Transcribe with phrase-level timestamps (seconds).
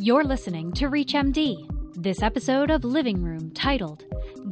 [0.00, 1.96] You're listening to ReachMD.
[1.96, 4.04] This episode of Living Room, titled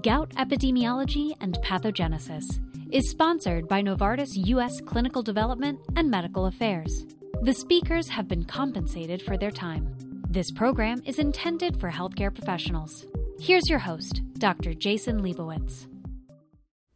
[0.03, 2.43] Gout Epidemiology and Pathogenesis,
[2.91, 4.81] is sponsored by Novartis U.S.
[4.81, 7.07] Clinical Development and Medical Affairs.
[7.43, 9.95] The speakers have been compensated for their time.
[10.29, 13.07] This program is intended for healthcare professionals.
[13.39, 14.75] Here's your host, Dr.
[14.75, 15.87] Jason Liebowitz.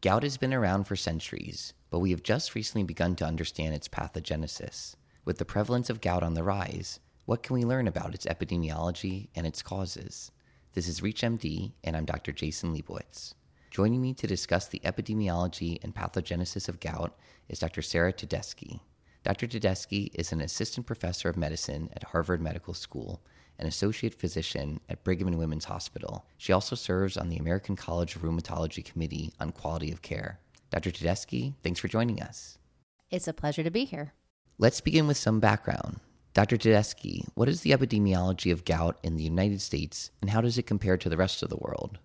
[0.00, 3.86] Gout has been around for centuries, but we have just recently begun to understand its
[3.86, 4.96] pathogenesis.
[5.24, 6.98] With the prevalence of gout on the rise,
[7.30, 10.32] what can we learn about its epidemiology and its causes?
[10.74, 12.32] This is ReachMD, and I'm Dr.
[12.32, 13.34] Jason Liebowitz.
[13.70, 17.16] Joining me to discuss the epidemiology and pathogenesis of gout
[17.48, 17.82] is Dr.
[17.82, 18.80] Sara Tedeschi.
[19.22, 19.46] Dr.
[19.46, 23.22] Tedeschi is an assistant professor of medicine at Harvard Medical School
[23.60, 26.26] and associate physician at Brigham and Women's Hospital.
[26.36, 30.40] She also serves on the American College of Rheumatology Committee on Quality of Care.
[30.72, 30.90] Dr.
[30.90, 32.58] Tedeschi, thanks for joining us.
[33.08, 34.14] It's a pleasure to be here.
[34.58, 36.00] Let's begin with some background.
[36.32, 36.56] Dr.
[36.56, 40.66] Tedeschi, what is the epidemiology of gout in the United States and how does it
[40.66, 41.98] compare to the rest of the world?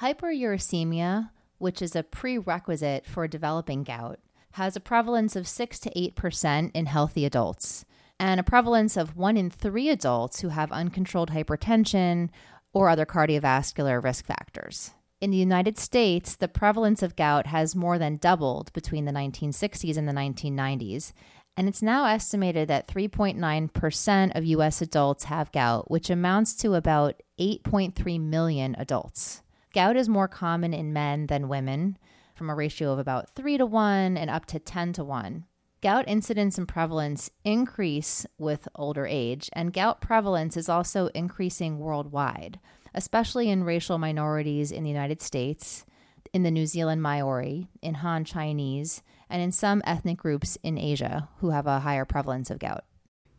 [0.00, 4.20] Hyperuricemia, which is a prerequisite for developing gout,
[4.52, 7.84] has a prevalence of 6 to 8% in healthy adults
[8.18, 12.30] and a prevalence of 1 in 3 adults who have uncontrolled hypertension
[12.72, 14.92] or other cardiovascular risk factors.
[15.20, 19.96] In the United States, the prevalence of gout has more than doubled between the 1960s
[19.96, 21.12] and the 1990s,
[21.58, 27.20] and it's now estimated that 3.9% of US adults have gout, which amounts to about
[27.40, 29.42] 8.3 million adults.
[29.74, 31.98] Gout is more common in men than women,
[32.36, 35.46] from a ratio of about 3 to 1 and up to 10 to 1.
[35.82, 42.60] Gout incidence and prevalence increase with older age, and gout prevalence is also increasing worldwide,
[42.94, 45.84] especially in racial minorities in the United States,
[46.32, 51.28] in the New Zealand Maori, in Han Chinese, and in some ethnic groups in Asia
[51.38, 52.84] who have a higher prevalence of gout.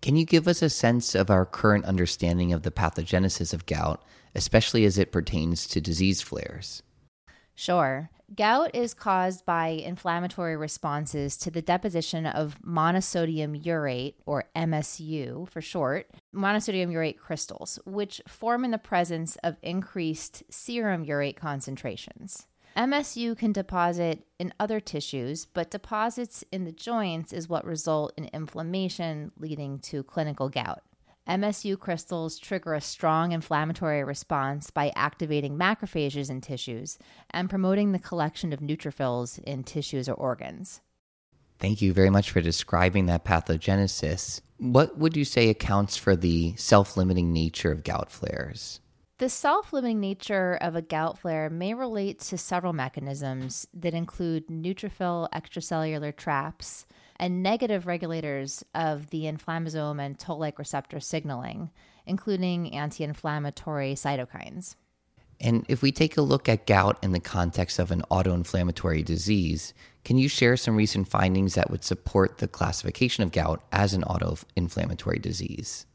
[0.02, 4.02] Can you give us a sense of our current understanding of the pathogenesis of gout,
[4.34, 6.84] especially as it pertains to disease flares?
[7.54, 8.10] Sure.
[8.36, 15.62] Gout is caused by inflammatory responses to the deposition of monosodium urate, or MSU for
[15.62, 22.48] short, monosodium urate crystals, which form in the presence of increased serum urate concentrations.
[22.78, 28.30] MSU can deposit in other tissues, but deposits in the joints is what result in
[28.34, 30.82] inflammation leading to clinical gout.
[31.28, 36.98] MSU crystals trigger a strong inflammatory response by activating macrophages in tissues
[37.30, 40.82] and promoting the collection of neutrophils in tissues or organs.
[41.60, 44.42] Thank you very much for describing that pathogenesis.
[44.58, 48.80] What would you say accounts for the self limiting nature of gout flares?
[49.20, 54.48] The self limiting nature of a gout flare may relate to several mechanisms that include
[54.48, 56.86] neutrophil extracellular traps
[57.18, 61.70] and negative regulators of the inflammasome and toll like receptor signaling,
[62.06, 64.76] including anti inflammatory cytokines.
[65.42, 69.74] And if we take a look at gout in the context of an autoinflammatory disease,
[70.06, 74.04] can you share some recent findings that would support the classification of gout as an
[74.04, 75.86] autoinflammatory disease?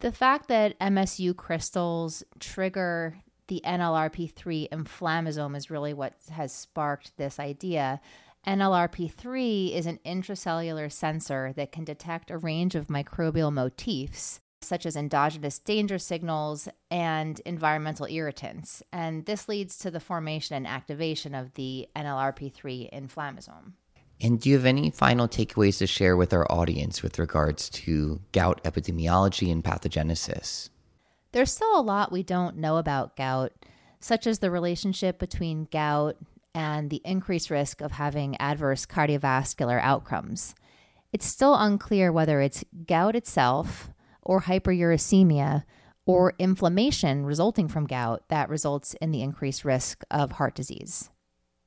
[0.00, 3.16] The fact that MSU crystals trigger
[3.48, 8.00] the NLRP3 inflammasome is really what has sparked this idea.
[8.46, 14.96] NLRP3 is an intracellular sensor that can detect a range of microbial motifs, such as
[14.96, 18.82] endogenous danger signals and environmental irritants.
[18.92, 23.72] And this leads to the formation and activation of the NLRP3 inflammasome.
[24.20, 28.20] And do you have any final takeaways to share with our audience with regards to
[28.32, 30.70] gout epidemiology and pathogenesis?
[31.32, 33.52] There's still a lot we don't know about gout,
[34.00, 36.16] such as the relationship between gout
[36.54, 40.54] and the increased risk of having adverse cardiovascular outcomes.
[41.12, 43.90] It's still unclear whether it's gout itself
[44.22, 45.64] or hyperuricemia
[46.06, 51.10] or inflammation resulting from gout that results in the increased risk of heart disease.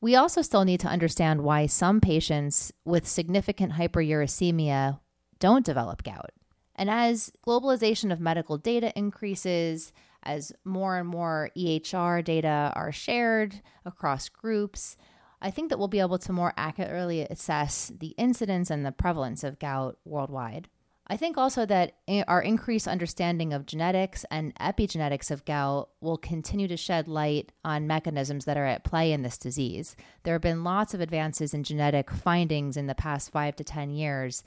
[0.01, 4.99] We also still need to understand why some patients with significant hyperuricemia
[5.39, 6.31] don't develop gout.
[6.75, 9.93] And as globalization of medical data increases,
[10.23, 14.97] as more and more EHR data are shared across groups,
[15.39, 19.43] I think that we'll be able to more accurately assess the incidence and the prevalence
[19.43, 20.67] of gout worldwide.
[21.11, 26.15] I think also that eh, our increased understanding of genetics and epigenetics of gout will
[26.15, 29.97] continue to shed light on mechanisms that are at play in this disease.
[30.23, 33.89] There have been lots of advances in genetic findings in the past five to 10
[33.89, 34.41] years,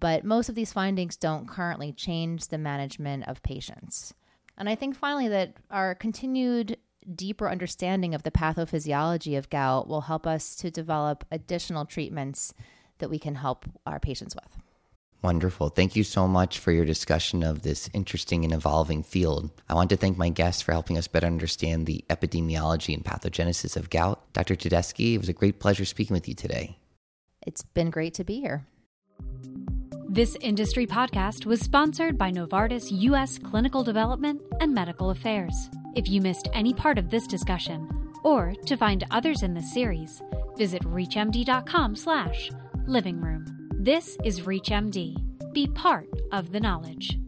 [0.00, 4.14] but most of these findings don't currently change the management of patients.
[4.56, 6.78] And I think finally that our continued
[7.14, 12.54] deeper understanding of the pathophysiology of gout will help us to develop additional treatments
[13.00, 14.65] that we can help our patients with.
[15.26, 15.70] Wonderful.
[15.70, 19.50] Thank you so much for your discussion of this interesting and evolving field.
[19.68, 23.76] I want to thank my guests for helping us better understand the epidemiology and pathogenesis
[23.76, 24.22] of gout.
[24.34, 24.54] Dr.
[24.54, 26.78] Tedeschi, it was a great pleasure speaking with you today.
[27.44, 28.66] It's been great to be here.
[30.08, 33.36] This industry podcast was sponsored by Novartis U.S.
[33.36, 35.68] Clinical Development and Medical Affairs.
[35.96, 40.22] If you missed any part of this discussion, or to find others in this series,
[40.56, 42.52] visit reachmd.com slash
[42.86, 43.55] living room.
[43.86, 45.14] This is ReachMD.
[45.52, 47.20] Be part of the knowledge.